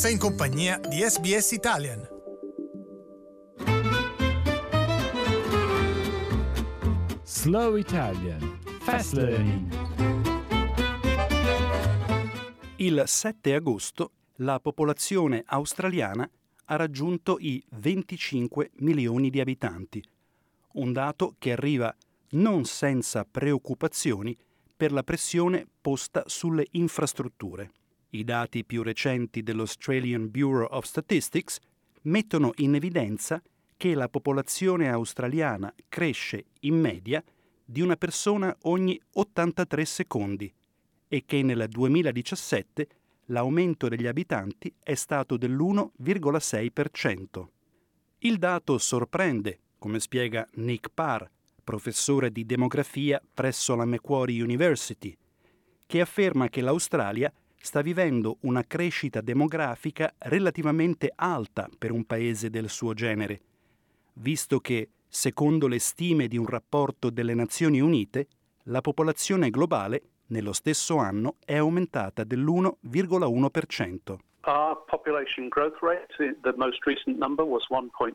Sei 0.00 0.12
in 0.12 0.18
compagnia 0.18 0.78
di 0.78 1.02
SBS 1.02 1.50
Italian. 1.52 2.08
Slow 7.22 7.76
Italian 7.76 8.58
Fast 8.80 9.12
Learning 9.12 9.68
Il 12.76 13.02
7 13.04 13.54
agosto 13.54 14.12
la 14.36 14.58
popolazione 14.58 15.42
australiana 15.44 16.26
ha 16.64 16.76
raggiunto 16.76 17.36
i 17.38 17.62
25 17.68 18.70
milioni 18.76 19.28
di 19.28 19.38
abitanti, 19.38 20.02
un 20.76 20.94
dato 20.94 21.34
che 21.38 21.52
arriva 21.52 21.94
non 22.30 22.64
senza 22.64 23.26
preoccupazioni 23.30 24.34
per 24.74 24.92
la 24.92 25.02
pressione 25.02 25.66
posta 25.78 26.22
sulle 26.24 26.68
infrastrutture. 26.70 27.72
I 28.10 28.24
dati 28.24 28.64
più 28.64 28.82
recenti 28.82 29.42
dell'Australian 29.42 30.30
Bureau 30.30 30.66
of 30.70 30.84
Statistics 30.84 31.58
mettono 32.02 32.52
in 32.56 32.74
evidenza 32.74 33.42
che 33.76 33.94
la 33.94 34.08
popolazione 34.08 34.90
australiana 34.90 35.72
cresce 35.88 36.46
in 36.60 36.80
media 36.80 37.22
di 37.64 37.80
una 37.80 37.96
persona 37.96 38.56
ogni 38.62 39.00
83 39.12 39.84
secondi 39.84 40.52
e 41.06 41.24
che 41.24 41.42
nel 41.42 41.68
2017 41.68 42.88
l'aumento 43.26 43.86
degli 43.88 44.08
abitanti 44.08 44.74
è 44.82 44.94
stato 44.94 45.36
dell'1,6%. 45.36 47.46
Il 48.18 48.38
dato 48.38 48.76
sorprende, 48.78 49.60
come 49.78 50.00
spiega 50.00 50.44
Nick 50.54 50.90
Parr, 50.92 51.22
professore 51.62 52.32
di 52.32 52.44
demografia 52.44 53.22
presso 53.32 53.76
la 53.76 53.84
Macquarie 53.84 54.42
University, 54.42 55.16
che 55.86 56.00
afferma 56.00 56.48
che 56.48 56.60
l'Australia 56.60 57.32
sta 57.60 57.82
vivendo 57.82 58.38
una 58.40 58.64
crescita 58.64 59.20
demografica 59.20 60.14
relativamente 60.18 61.12
alta 61.14 61.68
per 61.78 61.92
un 61.92 62.04
paese 62.04 62.48
del 62.48 62.70
suo 62.70 62.94
genere, 62.94 63.40
visto 64.14 64.60
che, 64.60 64.88
secondo 65.06 65.68
le 65.68 65.78
stime 65.78 66.26
di 66.26 66.38
un 66.38 66.46
rapporto 66.46 67.10
delle 67.10 67.34
Nazioni 67.34 67.80
Unite, 67.80 68.28
la 68.64 68.80
popolazione 68.80 69.50
globale 69.50 70.02
nello 70.28 70.52
stesso 70.52 70.96
anno 70.96 71.36
è 71.44 71.56
aumentata 71.56 72.24
dell'1,1%. 72.24 74.16
Our 74.46 74.84
population 74.86 75.48
growth 75.48 75.82
rate, 75.82 76.08
the 76.16 76.54
most 76.56 76.86
recent 76.86 77.18
number 77.18 77.44
was 77.44 77.66
1.6%. 77.68 78.14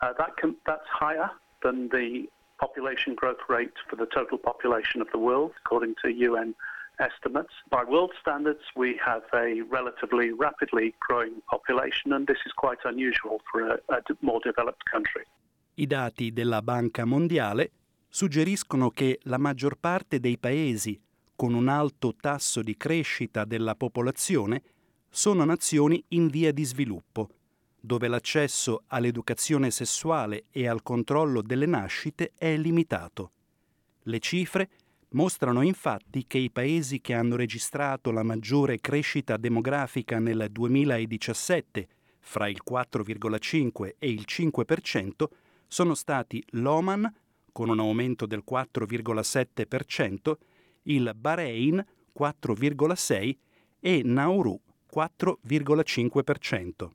Uh, 0.00 0.12
that 0.16 0.36
can, 0.36 0.54
that's 0.64 0.86
higher 0.88 1.28
than 1.62 1.88
the 1.88 2.28
population 2.58 3.14
growth 3.14 3.42
rate 3.48 3.72
for 3.88 3.96
the 3.96 4.06
total 4.06 4.38
population 4.38 5.00
of 5.00 5.08
the 5.10 5.18
world, 5.18 5.52
according 5.64 5.96
to 6.02 6.08
UN 6.08 6.54
estimates. 6.98 7.52
By 7.70 7.84
world 7.86 8.12
standards, 8.20 8.62
we 8.74 8.96
have 9.04 9.24
a 9.32 9.62
relatively 9.70 10.32
rapidly 10.32 10.94
growing 10.98 11.42
population, 11.46 12.12
and 12.12 12.26
this 12.26 12.38
is 12.46 12.52
quite 12.52 12.78
unusual 12.84 13.40
for 13.50 13.62
a, 13.62 13.78
a 13.88 14.02
more 14.20 14.40
developed 14.42 14.82
country. 14.90 15.24
I 15.76 15.86
dati 15.86 16.32
della 16.32 16.62
Banca 16.62 17.04
Mondiale 17.04 17.70
suggeriscono 18.08 18.90
che 18.90 19.18
la 19.24 19.38
maggior 19.38 19.76
parte 19.76 20.20
dei 20.20 20.38
paesi 20.38 21.00
con 21.34 21.52
un 21.52 21.68
alto 21.68 22.14
tasso 22.14 22.62
di 22.62 22.76
crescita 22.76 23.44
della 23.44 23.74
popolazione 23.74 24.62
sono 25.10 25.44
nazioni 25.44 26.02
in 26.08 26.28
via 26.28 26.52
di 26.52 26.64
sviluppo, 26.64 27.28
dove 27.80 28.08
l'accesso 28.08 28.84
all'educazione 28.86 29.70
sessuale 29.70 30.44
e 30.50 30.68
al 30.68 30.82
controllo 30.82 31.42
delle 31.42 31.66
nascite 31.66 32.32
è 32.36 32.56
limitato. 32.56 33.30
Le 34.04 34.18
cifre 34.20 34.70
mostrano 35.14 35.62
infatti 35.62 36.26
che 36.26 36.38
i 36.38 36.50
paesi 36.50 37.00
che 37.00 37.14
hanno 37.14 37.36
registrato 37.36 38.10
la 38.10 38.22
maggiore 38.22 38.80
crescita 38.80 39.36
demografica 39.36 40.18
nel 40.18 40.48
2017, 40.50 41.88
fra 42.20 42.48
il 42.48 42.60
4,5 42.68 43.94
e 43.98 44.10
il 44.10 44.24
5%, 44.26 45.24
sono 45.66 45.94
stati 45.94 46.42
l'Oman, 46.50 47.12
con 47.52 47.68
un 47.68 47.80
aumento 47.80 48.26
del 48.26 48.42
4,7%, 48.48 50.34
il 50.84 51.12
Bahrain 51.14 51.84
4,6% 52.16 53.36
e 53.80 54.02
Nauru 54.04 54.60
4,5%. 54.92 56.90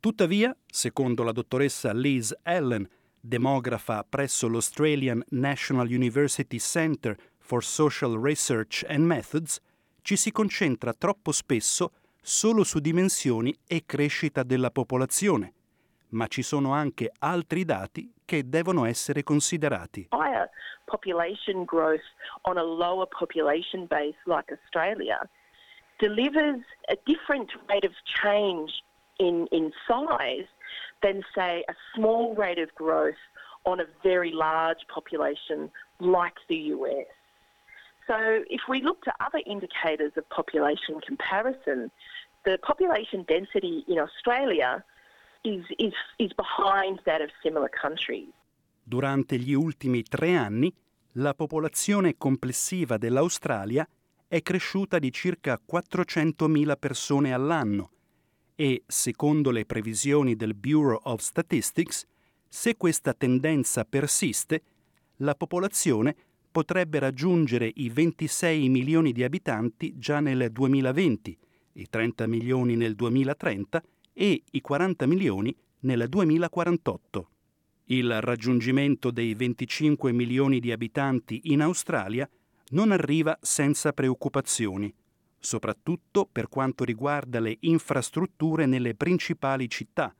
Tuttavia, 0.00 0.56
secondo 0.66 1.22
la 1.22 1.32
dottoressa 1.32 1.92
Liz 1.92 2.36
Allen, 2.42 2.88
demografa 3.20 4.04
presso 4.08 4.48
l'Australian 4.48 5.22
National 5.28 5.86
University 5.86 6.58
Centre 6.58 7.16
for 7.52 7.62
Social 7.62 8.16
Research 8.16 8.82
and 8.88 9.04
Methods, 9.04 9.60
ci 10.00 10.16
si 10.16 10.32
concentra 10.32 10.94
troppo 10.94 11.32
spesso 11.32 11.90
solo 12.22 12.64
su 12.64 12.78
dimensioni 12.78 13.54
e 13.66 13.82
crescita 13.84 14.42
della 14.42 14.70
popolazione, 14.70 15.52
ma 16.12 16.28
ci 16.28 16.40
sono 16.40 16.72
anche 16.72 17.12
altri 17.18 17.66
dati 17.66 18.10
che 18.24 18.48
devono 18.48 18.86
essere 18.86 19.22
considerati. 19.22 20.08
Higher 20.12 20.48
population 20.86 21.64
growth 21.64 22.00
on 22.44 22.56
a 22.56 22.62
lower 22.62 23.06
population 23.06 23.84
base 23.86 24.16
like 24.24 24.50
Australia 24.50 25.28
delivers 25.98 26.64
a 26.88 26.96
different 27.04 27.52
rate 27.68 27.84
of 27.86 27.92
change 28.22 28.82
in, 29.18 29.46
in 29.50 29.70
size 29.86 30.48
than, 31.02 31.20
say, 31.34 31.62
a 31.68 31.74
small 31.94 32.34
rate 32.34 32.58
of 32.58 32.72
growth 32.74 33.20
on 33.66 33.78
a 33.78 33.86
very 34.02 34.32
large 34.32 34.86
population 34.88 35.70
like 36.00 36.38
the 36.48 36.72
US. 36.72 37.12
So, 38.06 38.16
if 38.48 38.62
we 38.68 38.82
look 38.82 39.00
to 39.04 39.12
other 39.20 39.40
indicators 39.46 40.12
of 40.16 40.24
population 40.28 41.00
comparison, 41.06 41.90
the 42.44 42.58
population 42.58 43.24
density 43.26 43.84
in 43.86 43.98
Australia 43.98 44.84
is, 45.44 45.64
is, 45.78 45.94
is 46.18 46.32
behind 46.34 47.00
that 47.04 47.20
of 47.20 47.30
similar 47.42 47.68
countries. 47.70 48.28
Durante 48.82 49.38
gli 49.38 49.52
ultimi 49.52 50.02
tre 50.02 50.34
anni, 50.34 50.72
la 51.16 51.34
popolazione 51.34 52.16
complessiva 52.16 52.96
dell'Australia 52.96 53.86
è 54.26 54.42
cresciuta 54.42 54.98
di 54.98 55.12
circa 55.12 55.60
400.000 55.64 56.76
persone 56.78 57.32
all'anno 57.32 57.90
e, 58.56 58.82
secondo 58.86 59.50
le 59.50 59.64
previsioni 59.64 60.34
del 60.36 60.54
Bureau 60.54 60.98
of 61.04 61.20
Statistics, 61.20 62.06
se 62.48 62.76
questa 62.76 63.14
tendenza 63.14 63.84
persiste, 63.84 64.62
la 65.16 65.34
popolazione 65.34 66.16
potrebbe 66.52 66.98
raggiungere 66.98 67.72
i 67.76 67.88
26 67.88 68.68
milioni 68.68 69.12
di 69.12 69.24
abitanti 69.24 69.94
già 69.98 70.20
nel 70.20 70.52
2020, 70.52 71.38
i 71.72 71.88
30 71.88 72.26
milioni 72.28 72.76
nel 72.76 72.94
2030 72.94 73.82
e 74.12 74.42
i 74.48 74.60
40 74.60 75.06
milioni 75.06 75.56
nel 75.80 76.08
2048. 76.08 77.28
Il 77.86 78.20
raggiungimento 78.20 79.10
dei 79.10 79.34
25 79.34 80.12
milioni 80.12 80.60
di 80.60 80.70
abitanti 80.70 81.40
in 81.44 81.62
Australia 81.62 82.28
non 82.70 82.92
arriva 82.92 83.36
senza 83.40 83.92
preoccupazioni, 83.92 84.94
soprattutto 85.38 86.28
per 86.30 86.48
quanto 86.48 86.84
riguarda 86.84 87.40
le 87.40 87.56
infrastrutture 87.60 88.66
nelle 88.66 88.94
principali 88.94 89.68
città, 89.68 90.14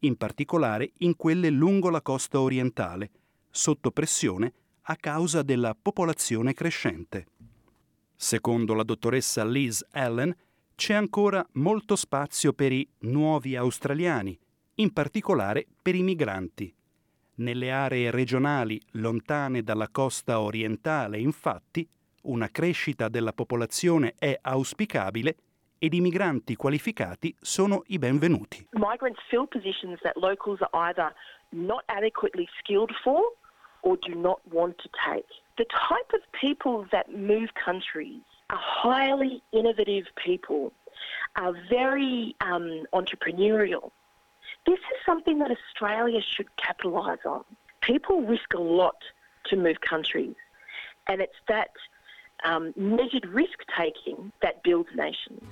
in 0.00 0.16
particolare 0.16 0.92
in 0.98 1.16
quelle 1.16 1.48
lungo 1.48 1.88
la 1.88 2.02
costa 2.02 2.40
orientale, 2.40 3.10
sotto 3.50 3.90
pressione 3.90 4.52
a 4.90 4.96
causa 4.96 5.42
della 5.42 5.76
popolazione 5.80 6.54
crescente. 6.54 7.26
Secondo 8.16 8.72
la 8.72 8.82
dottoressa 8.82 9.44
Liz 9.44 9.86
Allen, 9.92 10.34
c'è 10.74 10.94
ancora 10.94 11.46
molto 11.54 11.94
spazio 11.94 12.54
per 12.54 12.72
i 12.72 12.88
nuovi 13.00 13.54
australiani, 13.54 14.38
in 14.76 14.92
particolare 14.92 15.66
per 15.82 15.94
i 15.94 16.02
migranti. 16.02 16.74
Nelle 17.34 17.70
aree 17.70 18.10
regionali 18.10 18.80
lontane 18.92 19.62
dalla 19.62 19.88
costa 19.90 20.40
orientale, 20.40 21.18
infatti, 21.18 21.86
una 22.22 22.48
crescita 22.48 23.08
della 23.08 23.34
popolazione 23.34 24.14
è 24.18 24.38
auspicabile 24.40 25.36
ed 25.78 25.92
i 25.92 26.00
migranti 26.00 26.56
qualificati 26.56 27.34
sono 27.38 27.82
i 27.88 27.98
benvenuti. 27.98 28.68
Migrants 28.72 29.20
fill 29.28 29.46
positions 29.46 30.00
that 30.00 30.16
locals 30.16 30.60
are 30.60 30.88
either 30.88 31.12
not 31.50 31.82
adequately 31.86 32.48
skilled 32.58 32.90
for 33.02 33.20
or 33.88 33.96
do 33.96 34.14
not 34.14 34.40
want 34.52 34.76
to 34.78 34.88
take. 35.08 35.24
The 35.56 35.64
type 35.64 36.12
of 36.12 36.20
people 36.38 36.86
that 36.92 37.10
move 37.10 37.48
countries 37.54 38.20
are 38.50 38.60
highly 38.60 39.42
innovative 39.50 40.04
people, 40.22 40.72
are 41.36 41.54
very 41.70 42.36
um, 42.42 42.84
entrepreneurial. 42.92 43.90
This 44.66 44.78
is 44.78 44.98
something 45.06 45.38
that 45.38 45.50
Australia 45.50 46.20
should 46.20 46.54
capitalise 46.56 47.20
on. 47.24 47.44
People 47.80 48.20
risk 48.20 48.52
a 48.54 48.60
lot 48.60 48.96
to 49.46 49.56
move 49.56 49.80
countries, 49.80 50.34
and 51.06 51.22
it's 51.22 51.40
that 51.48 51.70
um, 52.44 52.74
measured 52.76 53.26
risk 53.26 53.58
taking 53.76 54.32
that 54.42 54.62
builds 54.62 54.90
nations. 54.94 55.42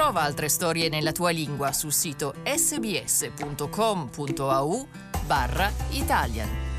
Trova 0.00 0.22
altre 0.22 0.48
storie 0.48 0.88
nella 0.88 1.12
tua 1.12 1.28
lingua 1.28 1.74
sul 1.74 1.92
sito 1.92 2.36
sbs.com.au 2.42 3.68
barra 5.26 5.70
Italian. 5.90 6.69